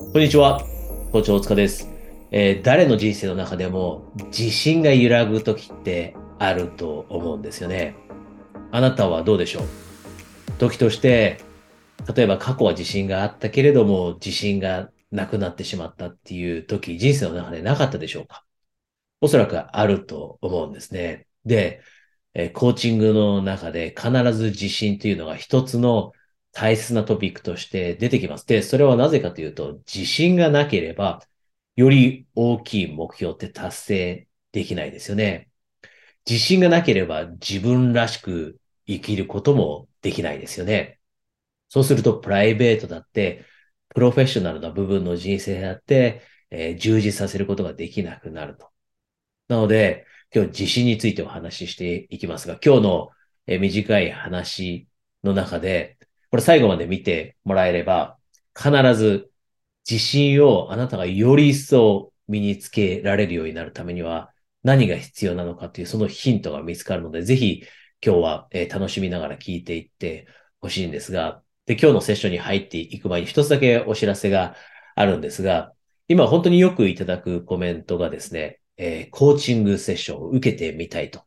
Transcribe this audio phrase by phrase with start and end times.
[0.00, 0.66] こんにちは。
[1.12, 1.88] 校長大塚です、
[2.32, 7.94] えー誰の人生の中でも自信が揺らぐ時ってあると思うんですよね。
[8.72, 9.64] あなたはどうでしょう？
[10.58, 11.38] 時として、
[12.12, 18.44] 例えば過去は自信があったけれども自信がなくなってしまったっていう時、人生の中でなかったでしょうか？
[19.20, 21.28] おそらくあると思うんですね。
[21.44, 21.82] で、
[22.34, 26.12] えーコーチングの中で必ず自信というのが一つの
[26.52, 28.46] 大切なトピックとして出てきます。
[28.46, 31.22] で、それはなぜかというと、自信がなければ、
[31.76, 35.50] より大きい目標って達成できないですよね。
[36.28, 41.00] 自信がなければ自分らしく生きることもできないですよね。
[41.68, 43.44] そうすると、プライベートだって、
[43.90, 48.70] プロフェッショナルな部分の人生だって、えー充実させることができなくなると。
[49.48, 53.10] なので、今日自信についてお話ししていきますが、今日の
[53.46, 54.88] えー短い話
[55.24, 55.98] の中で、
[56.30, 58.18] これ最後まで見てもらえれば、
[58.56, 59.30] 必ず
[59.88, 64.30] 自信をあなたがより一層身につけられるようになるためには
[64.62, 67.64] 何が必要なのかというそのヒントが見つかるので、ぜひ
[68.04, 70.26] 今日は楽しみながら聞いていって
[70.60, 74.56] ほしいんですが、で、今日のセッションに入っていく前に一つだけお知らせが
[74.94, 75.72] あるんですが、
[76.08, 81.22] 今本当によくいただくコメントがですね、えーコーチングセッションを受けてみたいと。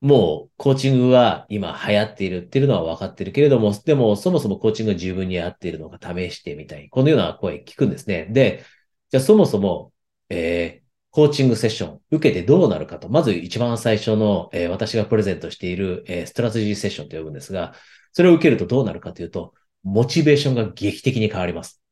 [0.00, 6.88] もう、コーチングは今流行っているっていうのは分かってるけれども、でも、そもそもコーチングが十分に合っているのか試してみたい。
[6.88, 8.26] このような声聞くんですね。
[8.30, 8.64] で、
[9.10, 9.92] じゃあそもそも、
[10.28, 13.08] えーコーチングセッション受けてどうなるかと。
[13.08, 17.74] まず一番最初の、えー私がプレゼントしている、えーストラテジーセッションと呼ぶんですが、
[18.12, 21.82] それを受けるとどうなるかというと、モチベーションが劇的に変わります。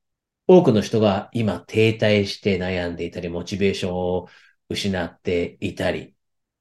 [0.47, 4.29] 多くの人が今停滞して悩んでいたり、モチベーションを
[4.69, 6.15] 失っていたり、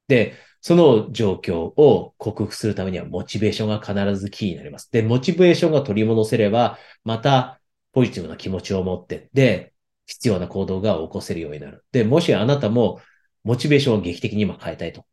[0.07, 0.35] で、
[0.67, 4.89] その状況を克服するためにはモチベーションが必ずキーになります。
[4.91, 9.75] で、モチベーションが取り戻せれば、またポジティブな気持ちを持って、で、
[10.07, 11.85] 必要な行動が起こせるようになる。
[11.91, 12.99] で、もしあなたも
[13.43, 15.05] モチベーションを劇的に今変えたいと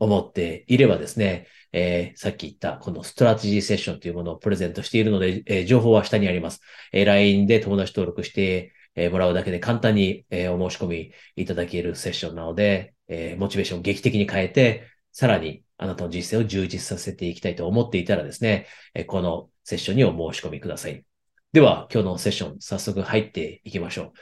[0.00, 6.60] 思っていればですね、えーさっき言ったこのストラテジーセッションというものをプレゼントしているので、えー情報は下にあります。
[6.92, 21.04] えー LINE で友達登録して、えもらうだけで簡単に、えお申し込みいただけるセッションなので、えーモチベーションを劇的に変えて、さらにあなたの人生を充実させていきたいと思っていたらですね、えこのセッションにお申し込みください。
[21.52, 24.12] では、今日のセッション、早速入っていきましょ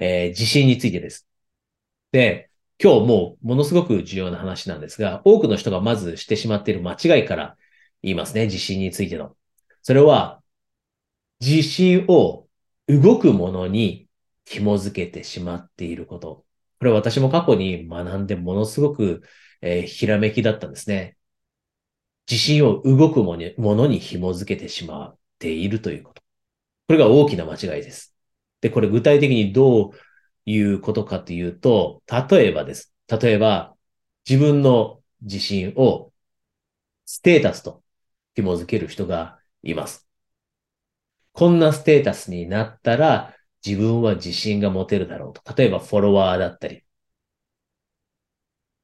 [0.00, 0.04] う。
[0.04, 1.28] えー自信についてです。
[2.12, 2.50] で、
[2.82, 7.56] 今日もうものすごく重要な話なんですが、多くの人がまずしてしまっている間違いから
[8.02, 9.36] 言いますね、自信についての。
[9.82, 10.42] それは、
[11.40, 12.48] 自信を
[12.88, 14.08] 動くものに
[14.44, 16.44] 紐づけてしまっていること。
[16.80, 19.22] これ私も過去に学んでものすごく、
[19.60, 21.16] えーひらめきだったんですね。
[22.30, 26.22] 自信を動くものにものに紐づけてしまっているということ。
[26.88, 28.16] これが大きな間違いです。
[28.60, 29.92] で、これ具体的にどう
[30.46, 32.94] いうことかというと、例えばです。
[33.08, 33.76] 例えば、
[34.28, 36.12] 自分の自信を
[37.04, 37.82] ステータスと
[38.34, 40.08] 紐づける人がいます。
[41.32, 43.34] こんなステータスになったら
[43.64, 45.54] 自分は自信が持てるだろうと。
[45.54, 46.84] 例えばフォロワーだったり、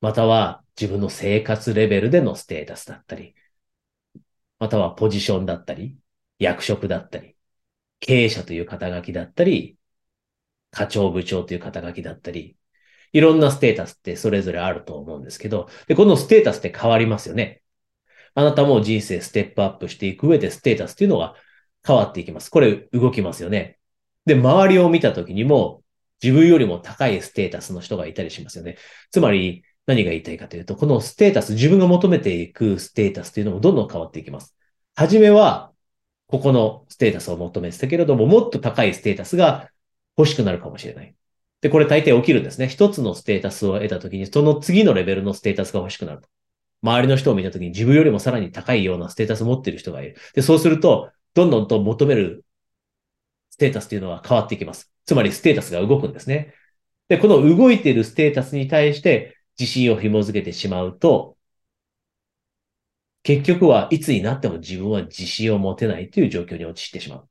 [0.00, 3.34] または自分の生活レベルでのステータスだったり、
[4.58, 5.96] またはポジションだったり、
[6.38, 7.36] 役職だったり、
[8.00, 9.78] 経営者という肩書きだったり、
[10.70, 12.56] 課長部長という肩書きだったり、
[13.12, 17.62] いろんなステータスってそれぞれあると思うんですけど、で、このステータスって変わりますよね。
[18.34, 21.34] あなたも人生ステップアップしていく上でステータスっていうのが
[21.86, 22.50] 変わっていきます。
[22.50, 23.75] これ動きますよね。
[24.26, 25.82] で、周りを見た時にも
[26.22, 28.76] 自分よりも高いステータスの人がいたりしますよね。
[29.10, 34.56] つまり何が言いたいかというと、このステータス、自分が求めていくステータスというのもどんどん変わっていきます。
[34.96, 35.72] はじめは
[36.26, 39.70] ここのステータスを求めてたけれども、もっと高いステータスが
[40.18, 41.14] 欲しくなるかもしれない。
[41.60, 42.68] で、これ大抵起きるんですね。
[42.68, 46.28] 一つのステータスを得たときに、その次のレベルのステータスが欲しくなると。
[46.82, 50.16] 周りの人を見たときに自分よりもさらに高いようなステータスを持っている人がいる。
[50.34, 52.44] で、そうすると、どんどんと求める
[53.56, 54.92] ステータスというのは変わっていきます。
[55.06, 56.52] つまりステータスが動くんですね。
[57.08, 61.38] で、この動いているステータスに対して自信を紐づけてしまうと、
[63.22, 67.28] 結局はいつになっても自分は自信を持てないという状況に陥ってしまう。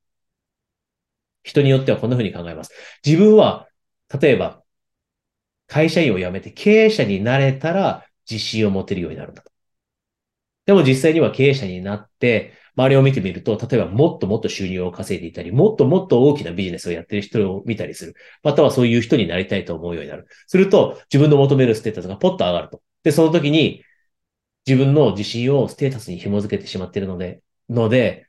[1.43, 2.71] 人によってはこんな風に考えます。
[3.05, 3.69] 自分は、
[4.19, 4.63] 例えば、
[5.67, 9.51] 会社員を辞めて経営者になれたら自信を持てるようになるんだと。
[10.65, 18.15] でも実際には経営者になって、周りを見てみると、例えばもっともっと収入を稼いでいたり、もっともっと大きなビジネスをやってる人を見たりする。
[18.43, 20.27] またはそういう人になりたいと思うようになる。
[20.47, 22.81] すると、自分の求めるステータスがポッと上がると。
[23.03, 23.83] で、その時に、
[24.67, 28.27] 自分の自信をステータスに紐づけてしまっているので、ので、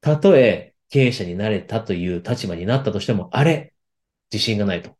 [0.00, 3.74] たとえ経営者になれたという立場になったとしても、あれ
[4.32, 4.96] 自信がないと。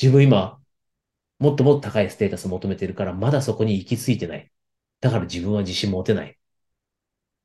[0.00, 0.60] 自分今、
[1.38, 4.50] もっともっと高いステータスを求めてるから、まだそこに行き着いてない。
[5.00, 6.38] だから自分は自信持てない。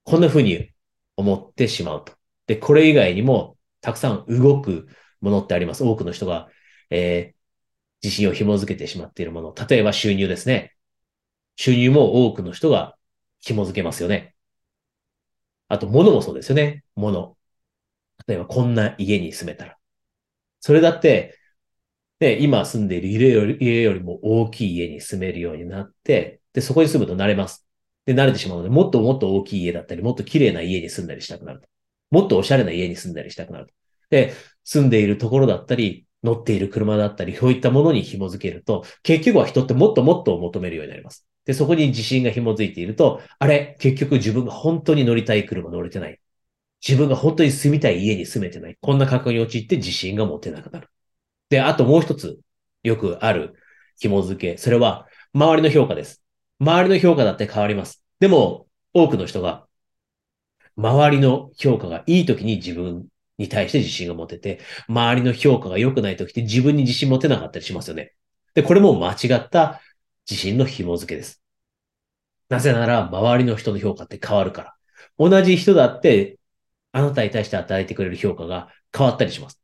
[0.07, 0.69] こんな風に
[1.17, 2.13] 思ってしまうと。
[2.47, 4.87] で、これ以外にも、たくさん動く
[5.19, 5.83] ものってあります。
[5.83, 6.47] 多くの人が、
[6.89, 7.35] えー、
[8.01, 9.53] 自信を紐づけてしまっているもの。
[9.53, 10.73] 例えば収入ですね。
[11.57, 12.95] 収入も多くの人が
[13.41, 14.33] 紐づけますよね。
[15.67, 16.85] あと、物もそうですよね。
[16.95, 17.37] 物。
[18.27, 19.77] 例えば、こんな家に住めたら。
[20.61, 21.37] それだって、
[22.19, 27.66] で、今住んでいる家より家よりも大きい家に住めるようになって、で、そこに住むと慣れます。
[28.07, 31.67] で、慣れてしまうので、もっともっと大きい家だったり、もっと綺麗な家に住んだりしたくなると。
[32.09, 33.73] もっとおしゃれな家に住んだりしたくなると。
[34.09, 34.33] で、
[34.63, 41.27] 住んでいるところだったり、乗っている車だったり、そういったものに紐づけると、結局は人ってもっともっと求めるようになります。
[41.45, 46.19] で、そこに自信が紐づいていると、あれ、結局自分が本当に乗りたい車乗れてない。
[46.85, 48.77] 自分が本当に住みたい家に住めてない。
[48.79, 50.87] こんな格好に陥って自信が持てなくなる。
[51.49, 52.39] で、あともう一つ、
[52.83, 53.55] よくある
[53.99, 54.57] 紐付け。
[54.57, 56.23] それは、周りの評価です。
[56.59, 58.03] 周りの評価だって変わります。
[58.19, 59.67] でも、多くの人が、
[60.75, 63.07] 周りの評価がいい時に自分
[63.37, 68.13] に対して自信が持てて、周りの評価が良くない時って自分に自信持てなかったりしますよね。
[68.53, 69.81] で、これも間違った
[70.29, 71.41] 自信の紐付けです。
[72.49, 74.75] なぜなら、周りの人の評価って変わるから。
[75.17, 76.39] 同じ人だって、
[76.91, 79.61] あなたに対して与えてくれる評価が変わったりします。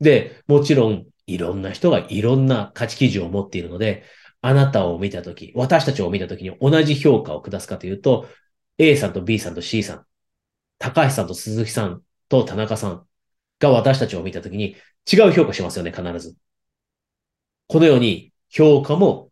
[0.00, 4.04] で、もちろん、いろんな人がいろんな価値基準を持っているので、
[4.42, 8.28] あなたを見たとき、私たちを見たときに同じ評価を下すかというと、
[8.78, 10.06] A さんと B さんと C さん、
[10.78, 13.06] 高橋さんと鈴木さんと田中さん
[13.60, 14.76] が私たちを見たときに
[15.10, 16.36] 違う評価しますよね、必ず。
[17.68, 19.30] このように評価も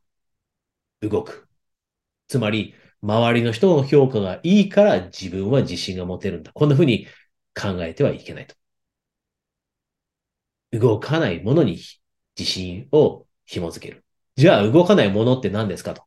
[1.03, 1.49] 動く。
[2.29, 6.53] つまり、周りの人の評価がいいから自分は自信が持てるんだ。
[6.53, 7.07] こんな風に
[7.55, 8.55] 考えてはいけないと。
[10.73, 11.79] 動かないものに
[12.39, 14.05] 自信を紐づける。
[14.37, 16.05] じゃあ動かないものって何ですかと。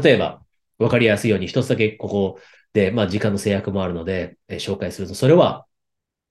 [0.00, 0.44] 例えば、
[0.78, 2.40] わかりやすいように一つだけここ
[2.72, 5.66] で、まあ時間の制約もあるので、え、紹介すると、それは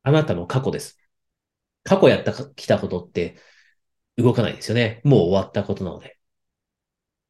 [0.04, 1.00] あなたの過去です。
[1.84, 3.38] 過去やったきたことって
[4.18, 5.02] 動かないですよね。
[5.04, 6.20] もう終わったことなので。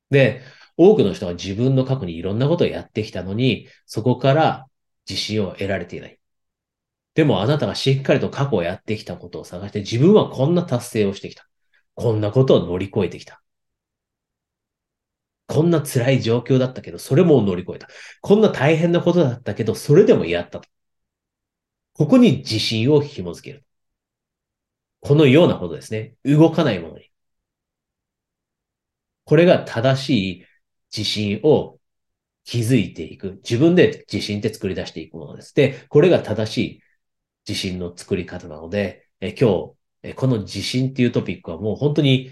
[0.10, 0.42] で、
[0.78, 4.68] 多くの人は自分の過去にいろんなことをやってきたのに、そこから
[5.10, 6.20] 自信を得られていない。
[7.16, 11.48] でもあなたがしっかりと過去をやってきたことを探して、自分はこんな達成をしてきた。
[11.96, 13.43] こんなことを乗り越えてきた。
[15.54, 17.88] こんな辛い状況だったけど、それも乗り越えた。
[18.22, 20.68] こんな大変なことだったけど、それでもやったと。
[21.94, 23.64] ここに自信を紐づける。
[25.00, 26.16] このようなことですね。
[26.24, 27.12] 動かないものに。
[29.26, 30.10] これが正し
[30.40, 30.46] い
[30.96, 31.80] 自信を
[32.46, 33.34] 築いていく。
[33.44, 35.54] 自分で自信って作り出していくものです。
[35.54, 36.82] で、これが正しい
[37.48, 42.32] 自信の作り方なので、え今日、えこの自信っていうトピックはもう本当に、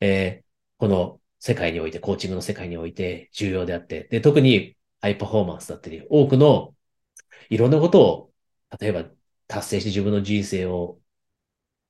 [0.00, 0.44] えー、
[0.78, 6.74] この世界において、コーチングの世界において重要であって、で、特にハイパフォーマンスだったり、多くの
[7.50, 8.32] いろんなことを、
[8.80, 9.04] 例えば
[9.46, 10.98] 達成して自分の人生を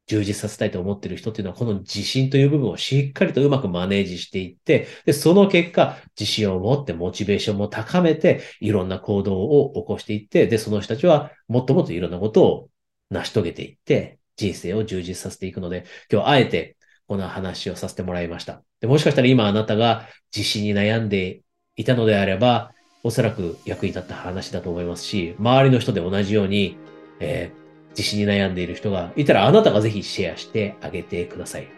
[0.09, 12.71] 充実させたいと思っている人っていうのは、この自信という部分をしっかりとうまくマネージしていって、で、その結果、自信を持って、モチベーションも高めて、いろんな行動を起こしていって、で、その人たちはもっともっといろんなことを
[13.11, 16.76] 成し遂げていって、人生を充実させていくので、今日あえて
[17.07, 18.63] この話をさせてもらいました。
[18.81, 21.41] でもしかしたら今あなたが自信に悩んで
[21.77, 22.73] いたのであれば、
[23.03, 26.77] おそらく役に立った話だと思いますし、周りの人で同じように、
[27.21, 31.69] えー自信に悩んでいる人がいたら、あなたがぜひシェアしてあげてください。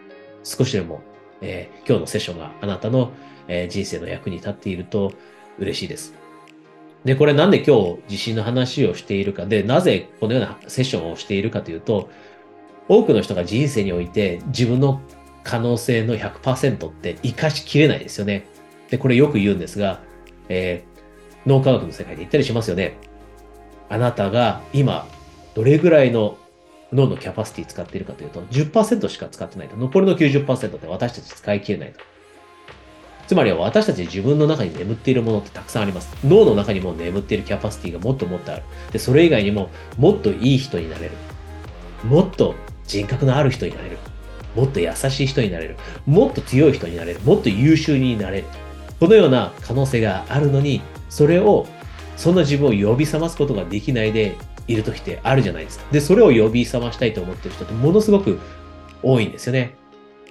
[0.43, 1.01] 少しでも、
[1.41, 3.11] えー、今日のセッションがあなたの、
[3.47, 5.13] えー、人生の役に立っていると
[5.57, 6.13] 嬉しいです。
[7.05, 12.09] で、これなんで今日自信の話をしているかで、なぜこのようなセッションをしているかというと、
[12.89, 15.01] 多くの人が人生において自分の
[15.43, 18.45] 可能性の100%って活かしきれないですよね。
[18.89, 20.01] で、これよく言うんですが、
[20.49, 22.97] えー、脳科学の世界で言ったりしますよね。
[23.89, 25.07] あなたが今
[25.55, 26.37] どれぐらいの
[26.91, 29.77] 脳のキャパシティ使っているかというと、10%しか使ってないと。
[29.77, 31.99] 残りの90%って私たち使い切れないと。
[33.27, 36.09] つまりは私たち自分の中に眠っているものってたくさんあります。
[36.25, 38.63] 脳の中にも眠っているキャパシティがもっともっとある。
[38.91, 41.11] で、それ以外にももっといい人になれる。
[42.03, 42.55] もっと
[42.87, 43.99] 人格のある人になれる。
[44.55, 45.77] もっと優しい人になれる。
[46.05, 47.19] もっと強い人になれる。
[47.21, 48.45] もっと優秀になれる。
[48.99, 51.67] このような可能性があるのに、それを、
[52.17, 54.35] そんな自分を呼び覚ますことができないで
[54.67, 55.85] いる時ってあるじゃないですか。
[55.91, 58.39] で、それを呼び覚ましたいと思ってる人ってものすごく
[59.01, 59.75] 多いんですよね。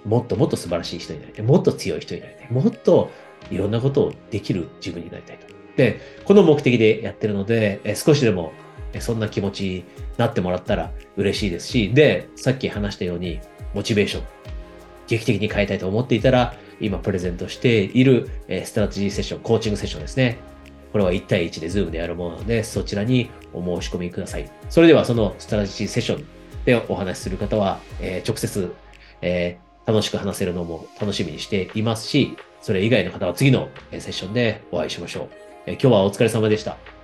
[0.05, 1.45] もっともっと素晴らしい人になりたい。
[1.45, 2.51] もっと強い人になりたい。
[2.51, 3.11] もっと
[3.49, 5.47] いろんなことをできる自分になりたいと。
[5.75, 8.53] で、この目的でやってるので、え少しでも
[8.99, 9.85] そんな気持ちに
[10.17, 13.39] なってもらったら嬉しいですし、で、さっき話したように、
[13.73, 14.23] モチベーション、
[15.07, 20.37] 劇的に変えたいと思っていたら、今プレゼントしているえストラテジーセッション、コーチングセッションですね。
[20.91, 24.49] これは1対1で Zoom でやるものなので、そちらにお申し込みください。
[24.69, 26.25] それではそのストラテジーセッション
[26.65, 28.73] でお話しする方は、えー、直接、
[29.21, 35.29] えー、楽しく話せるのも楽しみにしていますし、それ以外の方は次のセッションでお会いしましょう。
[35.67, 36.98] えー、今日はお疲れ様でした。